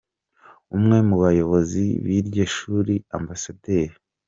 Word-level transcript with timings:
Umwe 0.75 0.97
mu 1.07 1.15
bayobozi 1.23 1.83
b’iryo 2.05 2.45
shuri 2.55 2.95
Amb. 3.15 3.29